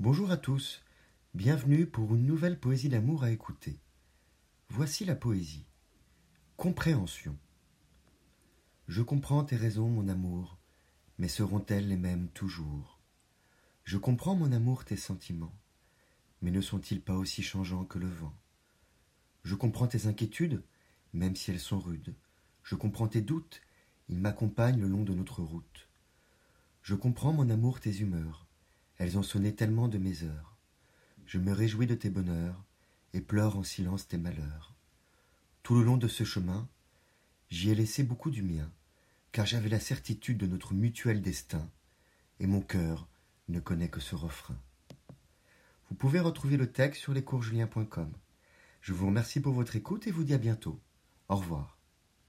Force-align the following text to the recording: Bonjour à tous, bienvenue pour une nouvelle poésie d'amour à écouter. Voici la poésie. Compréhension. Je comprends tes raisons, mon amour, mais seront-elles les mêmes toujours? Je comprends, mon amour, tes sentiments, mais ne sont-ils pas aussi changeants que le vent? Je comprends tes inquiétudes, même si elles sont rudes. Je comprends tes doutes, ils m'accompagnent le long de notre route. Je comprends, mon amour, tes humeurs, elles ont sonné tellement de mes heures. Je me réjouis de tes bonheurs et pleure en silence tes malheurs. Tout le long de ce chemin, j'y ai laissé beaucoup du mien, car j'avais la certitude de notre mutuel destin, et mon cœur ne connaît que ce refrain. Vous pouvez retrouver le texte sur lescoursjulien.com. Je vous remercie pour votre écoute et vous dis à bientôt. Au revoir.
Bonjour 0.00 0.30
à 0.30 0.38
tous, 0.38 0.80
bienvenue 1.34 1.84
pour 1.84 2.14
une 2.14 2.24
nouvelle 2.24 2.58
poésie 2.58 2.88
d'amour 2.88 3.22
à 3.22 3.32
écouter. 3.32 3.78
Voici 4.70 5.04
la 5.04 5.14
poésie. 5.14 5.66
Compréhension. 6.56 7.36
Je 8.88 9.02
comprends 9.02 9.44
tes 9.44 9.56
raisons, 9.56 9.90
mon 9.90 10.08
amour, 10.08 10.56
mais 11.18 11.28
seront-elles 11.28 11.86
les 11.86 11.98
mêmes 11.98 12.28
toujours? 12.28 12.98
Je 13.84 13.98
comprends, 13.98 14.34
mon 14.34 14.52
amour, 14.52 14.86
tes 14.86 14.96
sentiments, 14.96 15.54
mais 16.40 16.50
ne 16.50 16.62
sont-ils 16.62 17.02
pas 17.02 17.16
aussi 17.16 17.42
changeants 17.42 17.84
que 17.84 17.98
le 17.98 18.08
vent? 18.08 18.32
Je 19.44 19.54
comprends 19.54 19.86
tes 19.86 20.06
inquiétudes, 20.06 20.62
même 21.12 21.36
si 21.36 21.50
elles 21.50 21.60
sont 21.60 21.78
rudes. 21.78 22.14
Je 22.62 22.74
comprends 22.74 23.08
tes 23.08 23.20
doutes, 23.20 23.60
ils 24.08 24.18
m'accompagnent 24.18 24.80
le 24.80 24.88
long 24.88 25.04
de 25.04 25.12
notre 25.12 25.42
route. 25.42 25.90
Je 26.80 26.94
comprends, 26.94 27.34
mon 27.34 27.50
amour, 27.50 27.80
tes 27.80 27.98
humeurs, 27.98 28.46
elles 29.00 29.16
ont 29.16 29.22
sonné 29.22 29.54
tellement 29.54 29.88
de 29.88 29.96
mes 29.96 30.24
heures. 30.24 30.58
Je 31.24 31.38
me 31.38 31.52
réjouis 31.52 31.86
de 31.86 31.94
tes 31.94 32.10
bonheurs 32.10 32.62
et 33.14 33.22
pleure 33.22 33.56
en 33.56 33.62
silence 33.62 34.06
tes 34.06 34.18
malheurs. 34.18 34.74
Tout 35.62 35.74
le 35.74 35.84
long 35.84 35.96
de 35.96 36.06
ce 36.06 36.22
chemin, 36.22 36.68
j'y 37.48 37.70
ai 37.70 37.74
laissé 37.74 38.02
beaucoup 38.02 38.30
du 38.30 38.42
mien, 38.42 38.70
car 39.32 39.46
j'avais 39.46 39.70
la 39.70 39.80
certitude 39.80 40.36
de 40.36 40.46
notre 40.46 40.74
mutuel 40.74 41.22
destin, 41.22 41.66
et 42.40 42.46
mon 42.46 42.60
cœur 42.60 43.08
ne 43.48 43.58
connaît 43.58 43.88
que 43.88 44.00
ce 44.00 44.14
refrain. 44.16 44.58
Vous 45.88 45.94
pouvez 45.94 46.20
retrouver 46.20 46.58
le 46.58 46.70
texte 46.70 47.00
sur 47.00 47.14
lescoursjulien.com. 47.14 48.12
Je 48.82 48.92
vous 48.92 49.06
remercie 49.06 49.40
pour 49.40 49.54
votre 49.54 49.76
écoute 49.76 50.08
et 50.08 50.10
vous 50.10 50.24
dis 50.24 50.34
à 50.34 50.38
bientôt. 50.38 50.78
Au 51.30 51.36
revoir. 51.36 51.79